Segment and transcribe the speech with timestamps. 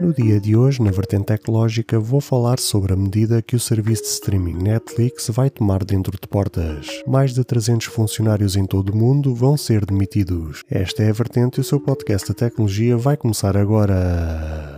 [0.00, 4.02] No dia de hoje, na vertente tecnológica, vou falar sobre a medida que o serviço
[4.02, 6.86] de streaming Netflix vai tomar dentro de portas.
[7.04, 10.62] Mais de 300 funcionários em todo o mundo vão ser demitidos.
[10.70, 14.77] Esta é a vertente e o seu podcast de tecnologia vai começar agora.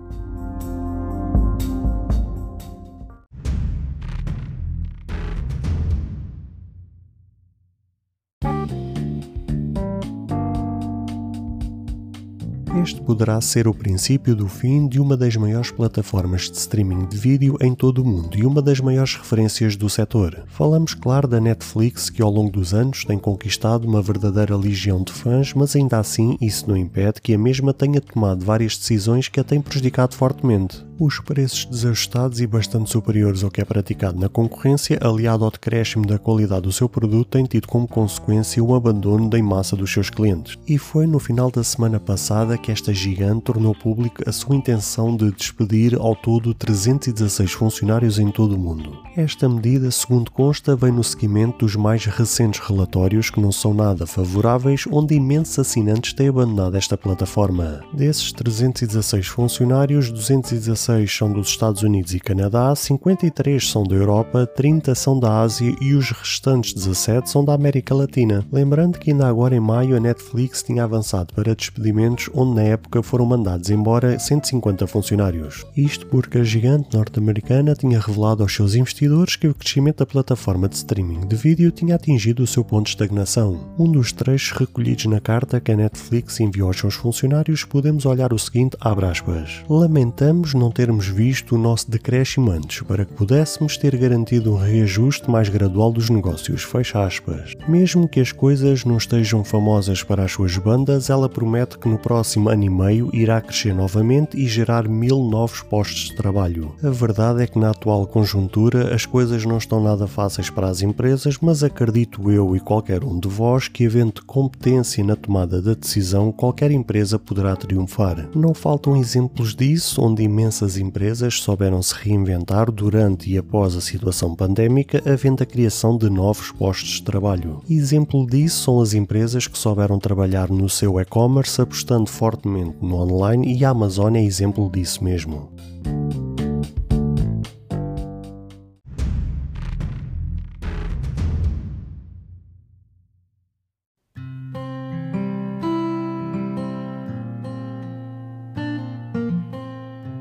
[12.79, 17.17] Este poderá ser o princípio do fim de uma das maiores plataformas de streaming de
[17.17, 20.45] vídeo em todo o mundo e uma das maiores referências do setor.
[20.47, 25.11] Falamos, claro, da Netflix, que ao longo dos anos tem conquistado uma verdadeira legião de
[25.11, 29.41] fãs, mas ainda assim isso não impede que a mesma tenha tomado várias decisões que
[29.41, 30.81] a têm prejudicado fortemente.
[30.97, 36.05] Os preços desajustados e bastante superiores ao que é praticado na concorrência, aliado ao decréscimo
[36.05, 40.11] da qualidade do seu produto, tem tido como consequência o abandono da massa dos seus
[40.11, 40.59] clientes.
[40.67, 45.15] E foi no final da semana passada que esta gigante tornou público a sua intenção
[45.15, 48.97] de despedir ao todo 316 funcionários em todo o mundo.
[49.15, 54.05] Esta medida, segundo consta, vem no seguimento dos mais recentes relatórios que não são nada
[54.05, 57.81] favoráveis, onde imensos assinantes têm abandonado esta plataforma.
[57.93, 64.45] Desses 316 funcionários, 216 16 são dos Estados Unidos e Canadá, 53 são da Europa,
[64.45, 68.45] 30 são da Ásia e os restantes 17 são da América Latina.
[68.51, 73.01] Lembrando que ainda agora em maio a Netflix tinha avançado para despedimentos onde na época
[73.01, 75.65] foram mandados embora 150 funcionários.
[75.75, 80.67] Isto porque a gigante norte-americana tinha revelado aos seus investidores que o crescimento da plataforma
[80.67, 83.59] de streaming de vídeo tinha atingido o seu ponto de estagnação.
[83.79, 88.33] Um dos trechos recolhidos na carta que a Netflix enviou aos seus funcionários podemos olhar
[88.33, 89.63] o seguinte, abre aspas.
[89.69, 94.57] Lamentamos não ter termos visto o nosso decréscimo antes, para que pudéssemos ter garantido um
[94.57, 96.63] reajuste mais gradual dos negócios.
[96.63, 97.53] Fecha aspas.
[97.67, 101.99] Mesmo que as coisas não estejam famosas para as suas bandas, ela promete que no
[101.99, 106.73] próximo ano e meio irá crescer novamente e gerar mil novos postos de trabalho.
[106.83, 110.81] A verdade é que na atual conjuntura as coisas não estão nada fáceis para as
[110.81, 115.73] empresas, mas acredito eu e qualquer um de vós que, havendo competência na tomada da
[115.73, 118.29] decisão, qualquer empresa poderá triunfar.
[118.33, 123.81] Não faltam exemplos disso, onde imensas as empresas souberam se reinventar durante e após a
[123.81, 127.61] situação pandémica, havendo a criação de novos postos de trabalho.
[127.69, 133.53] Exemplo disso são as empresas que souberam trabalhar no seu e-commerce apostando fortemente no online
[133.53, 135.49] e a Amazon é exemplo disso mesmo.